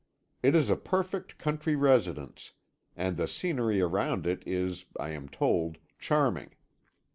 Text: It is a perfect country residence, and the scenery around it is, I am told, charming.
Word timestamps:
It 0.41 0.55
is 0.55 0.71
a 0.71 0.75
perfect 0.75 1.37
country 1.37 1.75
residence, 1.75 2.53
and 2.97 3.17
the 3.17 3.27
scenery 3.27 3.81
around 3.81 4.25
it 4.25 4.41
is, 4.47 4.85
I 4.99 5.11
am 5.11 5.29
told, 5.29 5.77
charming. 5.99 6.55